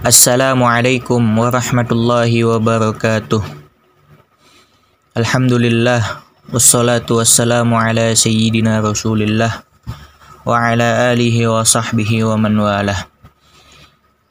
[0.00, 3.42] السلام عليكم ورحمة الله وبركاته.
[5.12, 6.00] الحمد لله
[6.56, 9.52] والصلاة والسلام على سيدنا رسول الله
[10.48, 13.00] وعلى آله وصحبه ومن والاه.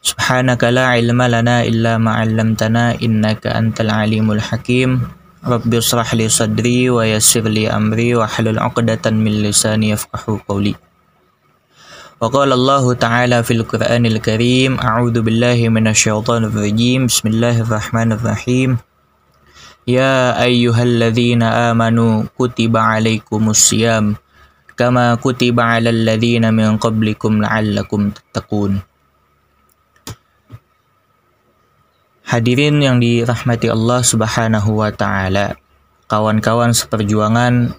[0.02, 5.06] سبحانك لا علم لنا إلا ما علمتنا إنك أنت العليم الحكيم.
[5.46, 10.89] رب اشرح لي صدري ويسر لي أمري واحلل عقدة من لساني يفقه قولي.
[12.21, 18.71] وقال الله تعالى في القرآن الكريم أعوذ بالله من الشيطان الرجيم بسم الله الرحمن الرحيم
[19.85, 24.17] يا أيها الذين آمنوا كتب عليكم الصيام
[24.77, 28.73] كما كتب على الذين من قبلكم لعلكم تتقون
[32.25, 35.61] Hadirin yang dirahmati Allah Subhanahu wa taala,
[36.09, 37.77] kawan-kawan seperjuangan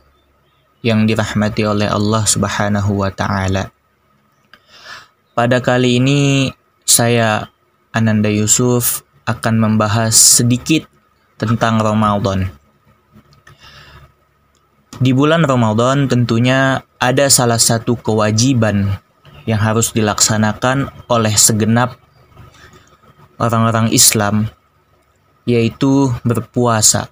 [0.86, 3.74] yang dirahmati oleh Allah Subhanahu wa taala.
[5.41, 6.53] Pada kali ini
[6.85, 7.49] saya
[7.97, 10.85] Ananda Yusuf akan membahas sedikit
[11.41, 12.53] tentang Ramadan.
[15.01, 19.01] Di bulan Ramadan tentunya ada salah satu kewajiban
[19.49, 21.97] yang harus dilaksanakan oleh segenap
[23.41, 24.45] orang-orang Islam
[25.49, 27.09] yaitu berpuasa.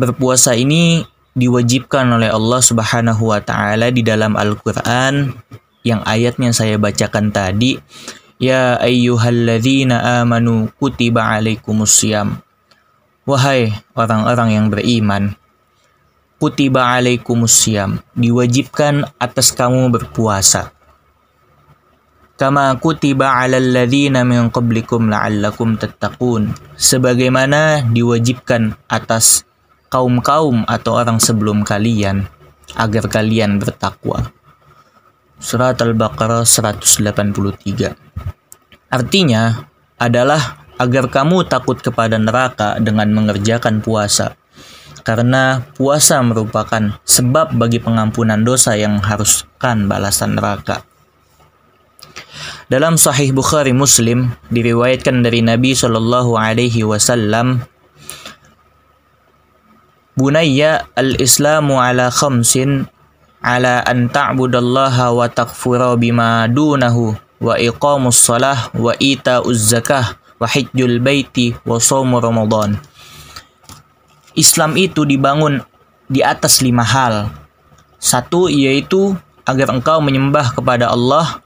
[0.00, 1.04] Berpuasa ini
[1.36, 5.36] diwajibkan oleh Allah Subhanahu wa taala di dalam Al-Qur'an
[5.82, 7.78] yang ayatnya saya bacakan tadi
[8.42, 12.42] Ya ayyuhalladzina amanu kutiba alaikumusiyam
[13.22, 15.38] Wahai orang-orang yang beriman
[16.42, 20.74] Kutiba alaikumusiyam Diwajibkan atas kamu berpuasa
[22.34, 29.46] Kama kutiba alal ladzina min qablikum la'allakum tattaqun Sebagaimana diwajibkan atas
[29.92, 32.24] kaum-kaum atau orang sebelum kalian
[32.72, 34.32] agar kalian bertakwa.
[35.42, 37.98] Surat Al-Baqarah 183.
[38.94, 39.66] Artinya
[39.98, 44.38] adalah agar kamu takut kepada neraka dengan mengerjakan puasa.
[45.02, 50.86] Karena puasa merupakan sebab bagi pengampunan dosa yang haruskan balasan neraka.
[52.70, 57.66] Dalam Sahih Bukhari Muslim diriwayatkan dari Nabi Shallallahu Alaihi Wasallam,
[60.14, 62.86] Bunayya al-Islamu ala khamsin
[63.42, 71.02] ala an ta'budallaha wa takfura bima dunahu wa iqamus salah wa ita'uz zakah wa hijjul
[71.02, 72.78] baiti wa somu ramadan.
[74.38, 75.60] Islam itu dibangun
[76.06, 77.34] di atas lima hal.
[77.98, 81.42] Satu yaitu agar engkau menyembah kepada Allah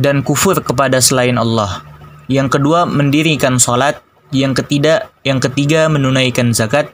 [0.00, 1.84] dan kufur kepada selain Allah.
[2.28, 4.00] Yang kedua mendirikan salat,
[4.32, 6.92] yang ketiga yang ketiga menunaikan zakat,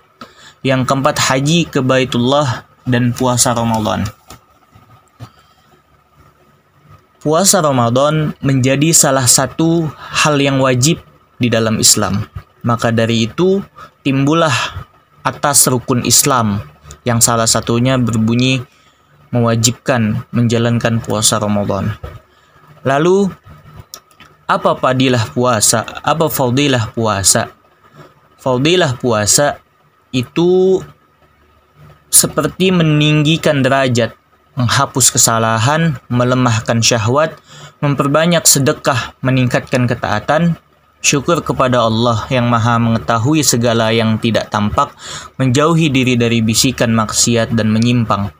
[0.65, 4.09] yang keempat haji ke Baitullah dan puasa Ramadan.
[7.21, 11.01] Puasa Ramadan menjadi salah satu hal yang wajib
[11.37, 12.25] di dalam Islam.
[12.65, 13.61] Maka dari itu
[14.01, 14.53] timbullah
[15.25, 16.61] atas rukun Islam
[17.05, 18.65] yang salah satunya berbunyi
[19.33, 21.97] mewajibkan menjalankan puasa Ramadan.
[22.85, 23.33] Lalu
[24.45, 25.85] apa padilah puasa?
[26.05, 27.53] Apa fadilah puasa?
[28.37, 29.64] Fadilah puasa
[30.15, 30.79] itu
[32.15, 34.15] seperti meninggikan derajat,
[34.55, 37.35] menghapus kesalahan, melemahkan syahwat,
[37.83, 40.55] memperbanyak sedekah, meningkatkan ketaatan,
[41.03, 44.95] syukur kepada Allah yang Maha Mengetahui segala yang tidak tampak,
[45.37, 48.31] menjauhi diri dari bisikan maksiat dan menyimpang.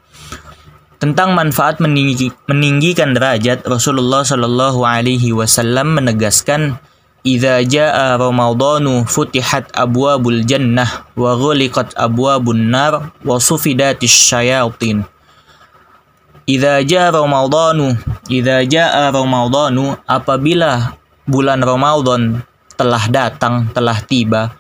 [1.03, 6.81] Tentang manfaat meninggi, meninggikan derajat, Rasulullah Shallallahu Alaihi Wasallam menegaskan
[7.25, 15.09] Idza jaa Ramadhanu futihat abwabul jannah wa ghuliqat abwabun nar wa sufidatis syayatin.
[16.45, 17.97] Idza jaa Ramadhanu,
[18.29, 22.45] idza jaa Ramadhanu apabila bulan Ramadan
[22.77, 24.53] telah datang, telah tiba,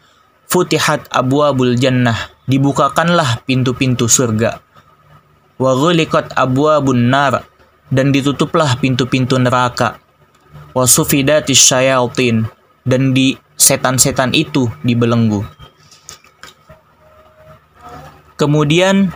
[0.49, 2.17] futihat abwabul jannah,
[2.49, 4.65] dibukakanlah pintu-pintu surga.
[5.61, 7.45] Wa ghuliqat abwabun nar
[7.93, 10.01] dan ditutuplah pintu-pintu neraka
[10.75, 12.51] wasufidatis syayatin
[12.85, 15.45] dan di setan-setan itu dibelenggu.
[18.37, 19.15] Kemudian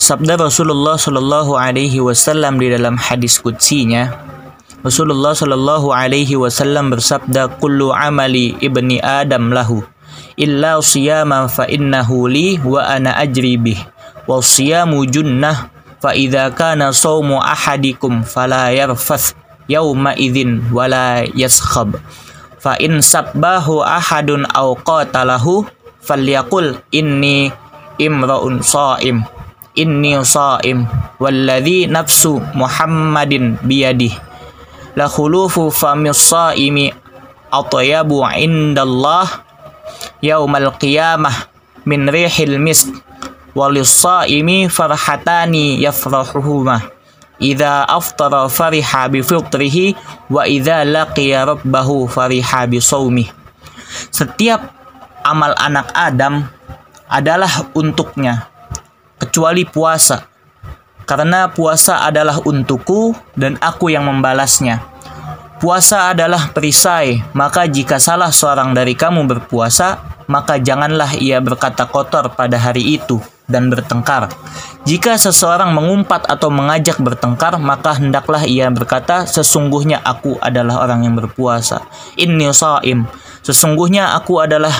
[0.00, 4.16] sabda Rasulullah Shallallahu Alaihi Wasallam di dalam hadis kutsinya,
[4.80, 9.82] Rasulullah Shallallahu Alaihi Wasallam bersabda, "Kullu amali ibni Adam lahu,
[10.38, 13.80] illa siyama fa innahu li wa ana ajri bih,
[14.30, 19.34] wa siyamu junnah fa idza kana sawmu ahadikum fala yarfath
[19.66, 21.98] yauma idzin wala yaskhab
[22.66, 25.62] fa in sabbahu ahadun aw qatalahu
[26.02, 27.54] falyaqul inni
[27.94, 29.22] imraun saim.
[29.78, 30.90] Inni saim.
[31.22, 34.18] Walladzi nafsu muhammadin biyadih.
[34.98, 36.90] La khulufu famis saimi
[37.54, 39.46] atyabu indallah
[40.18, 41.46] yaumal qiyamah
[41.86, 42.90] min rihil misk.
[43.54, 46.95] Walis saimi farhatani yafrahuhuma
[47.36, 49.92] Idza aftara fariha bi fitrihi
[50.32, 53.28] wa idza laqiya rabbahu fariha bi sawmi.
[54.08, 54.72] Setiap
[55.20, 56.48] amal anak Adam
[57.12, 58.48] adalah untuknya
[59.20, 60.24] kecuali puasa.
[61.06, 64.82] Karena puasa adalah untukku dan aku yang membalasnya.
[65.62, 72.34] Puasa adalah perisai, maka jika salah seorang dari kamu berpuasa, maka janganlah ia berkata kotor
[72.34, 74.30] pada hari itu dan bertengkar.
[74.86, 81.14] Jika seseorang mengumpat atau mengajak bertengkar, maka hendaklah ia berkata, sesungguhnya aku adalah orang yang
[81.18, 81.82] berpuasa.
[82.14, 83.06] Inni sha'im.
[83.42, 84.74] Sesungguhnya aku adalah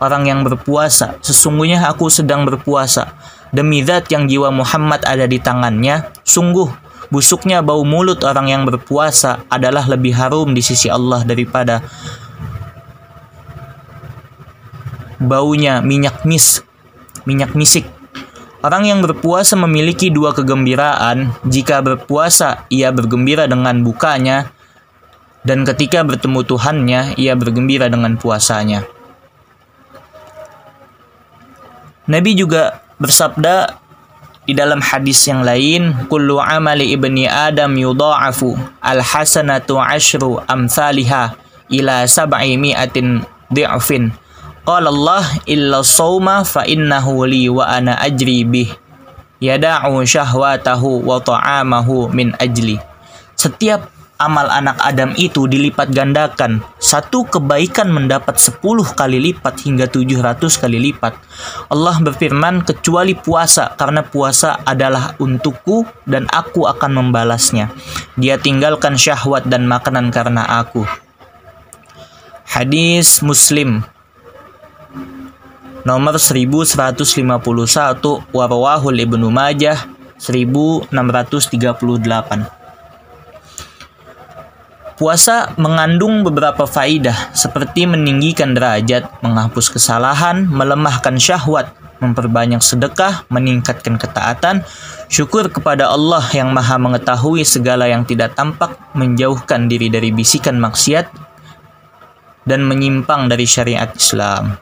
[0.00, 1.20] orang yang berpuasa.
[1.20, 3.12] Sesungguhnya aku sedang berpuasa.
[3.52, 6.68] Demi zat yang jiwa Muhammad ada di tangannya, sungguh
[7.12, 11.84] busuknya bau mulut orang yang berpuasa adalah lebih harum di sisi Allah daripada
[15.20, 16.64] baunya minyak mis
[17.24, 17.86] minyak misik.
[18.62, 21.34] Orang yang berpuasa memiliki dua kegembiraan.
[21.42, 24.54] Jika berpuasa, ia bergembira dengan bukanya,
[25.42, 28.86] dan ketika bertemu Tuhannya, ia bergembira dengan puasanya.
[32.06, 33.78] Nabi juga bersabda
[34.46, 41.34] di dalam hadis yang lain, "Kullu amali ibni Adam yudha'afu al-hasanatu ashru amsalihha
[41.70, 44.21] ila sab'i mi'atin dhi'fin."
[44.62, 48.70] Qala Allah illa sawma fa innahu li wa ana ajri bih.
[49.42, 52.78] Yada'u syahwatahu wa ta'amahu min ajli.
[53.34, 53.90] Setiap
[54.22, 56.62] amal anak Adam itu dilipat gandakan.
[56.78, 58.62] Satu kebaikan mendapat 10
[58.94, 61.18] kali lipat hingga 700 kali lipat.
[61.66, 67.74] Allah berfirman, kecuali puasa, karena puasa adalah untukku dan aku akan membalasnya.
[68.14, 70.86] Dia tinggalkan syahwat dan makanan karena aku.
[72.46, 73.82] Hadis Muslim
[75.82, 76.78] nomor 1151
[78.30, 79.90] Warwahul Ibnu Majah
[80.22, 80.94] 1638
[84.94, 94.62] Puasa mengandung beberapa faidah seperti meninggikan derajat, menghapus kesalahan, melemahkan syahwat, memperbanyak sedekah, meningkatkan ketaatan,
[95.10, 101.10] syukur kepada Allah yang Maha Mengetahui segala yang tidak tampak, menjauhkan diri dari bisikan maksiat,
[102.46, 104.54] dan menyimpang dari syariat Islam.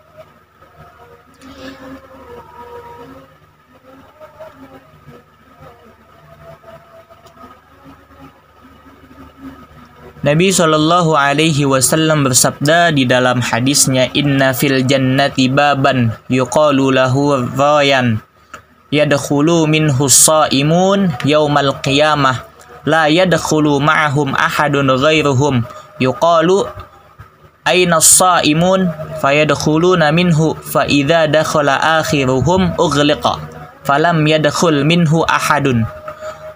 [10.20, 18.20] Nabi Shallallahu Alaihi Wasallam bersabda di dalam hadisnya Inna fil jannati baban yuqalu lahu rayan
[18.92, 22.44] yadkhulu minhu saimun yaumal qiyamah
[22.84, 25.64] la yadkhulu ma'ahum ahadun ghairuhum
[25.96, 26.68] yuqalu
[27.64, 28.92] aina saimun
[29.24, 33.40] fayadkhuluna minhu fa idza dakhala akhiruhum ughliqa
[33.88, 35.88] falam yadkhul minhu ahadun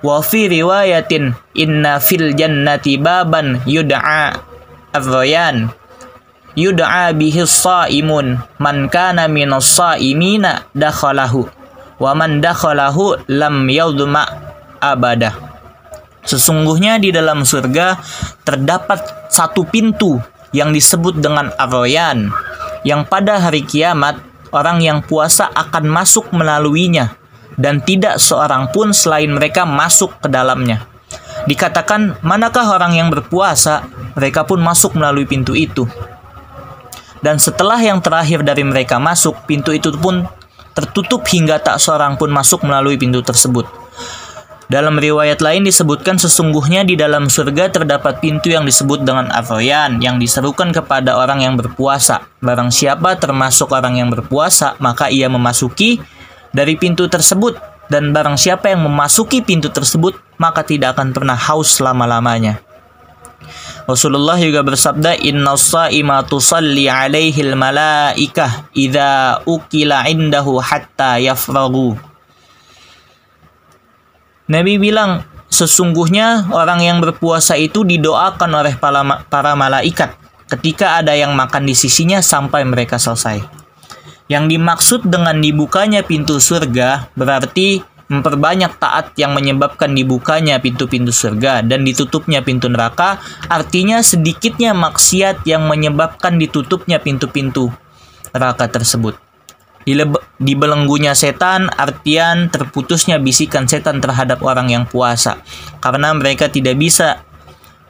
[0.05, 4.37] Wa fi riwayatin inna fil jannati baban yud'a
[4.93, 5.73] ar-rayan
[6.53, 11.49] yud'a bihi shaimun man kana minas saimina dakhalahu
[11.97, 14.29] wa man dakhalahu lam yadhma
[14.77, 15.33] abada.
[16.25, 17.97] Sesungguhnya di dalam surga
[18.45, 20.21] terdapat satu pintu
[20.53, 22.29] yang disebut dengan Arroyan
[22.85, 24.21] yang pada hari kiamat
[24.53, 27.17] orang yang puasa akan masuk melaluinya
[27.55, 30.87] dan tidak seorang pun selain mereka masuk ke dalamnya.
[31.45, 33.85] Dikatakan, manakah orang yang berpuasa?
[34.17, 35.85] Mereka pun masuk melalui pintu itu.
[37.25, 40.29] Dan setelah yang terakhir dari mereka masuk, pintu itu pun
[40.75, 43.65] tertutup hingga tak seorang pun masuk melalui pintu tersebut.
[44.65, 50.17] Dalam riwayat lain disebutkan sesungguhnya di dalam surga terdapat pintu yang disebut dengan Arroyan yang
[50.17, 52.25] diserukan kepada orang yang berpuasa.
[52.41, 56.01] Barang siapa termasuk orang yang berpuasa, maka ia memasuki
[56.55, 57.59] dari pintu tersebut
[57.91, 62.63] dan barang siapa yang memasuki pintu tersebut maka tidak akan pernah haus selama-lamanya.
[63.85, 71.93] Rasulullah juga bersabda inna saima tusalli alaihi malaikah idza ukila indahu hatta yafragu.
[74.49, 80.17] Nabi bilang sesungguhnya orang yang berpuasa itu didoakan oleh para, para malaikat
[80.49, 83.64] ketika ada yang makan di sisinya sampai mereka selesai.
[84.25, 91.85] Yang dimaksud dengan dibukanya pintu surga berarti memperbanyak taat yang menyebabkan dibukanya pintu-pintu surga dan
[91.85, 97.73] ditutupnya pintu neraka, artinya sedikitnya maksiat yang menyebabkan ditutupnya pintu-pintu
[98.33, 99.17] neraka tersebut.
[100.41, 105.45] Di belenggunya setan, artian terputusnya bisikan setan terhadap orang yang puasa,
[105.85, 107.21] karena mereka tidak bisa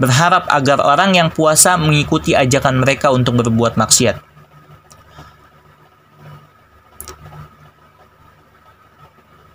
[0.02, 4.33] berharap agar orang yang puasa mengikuti ajakan mereka untuk berbuat maksiat.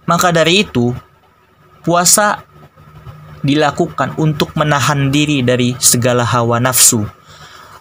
[0.09, 0.89] Maka dari itu,
[1.85, 2.41] puasa
[3.45, 7.05] dilakukan untuk menahan diri dari segala hawa nafsu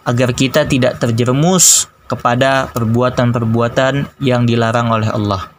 [0.05, 5.49] agar kita tidak terjerumus kepada perbuatan-perbuatan yang dilarang oleh Allah.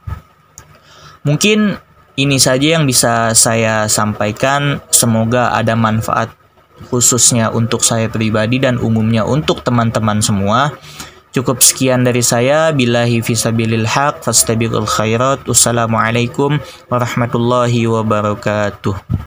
[1.27, 1.75] Mungkin
[2.17, 4.79] ini saja yang bisa saya sampaikan.
[4.95, 6.31] Semoga ada manfaat
[6.89, 10.73] khususnya untuk saya pribadi dan umumnya untuk teman-teman semua.
[11.31, 12.75] Cukup sekian dari saya.
[12.75, 15.47] Billahi fisabilil haq fastabiqul khairat.
[15.47, 16.59] Wassalamualaikum
[16.91, 19.11] warahmatullahi wabarakatuh.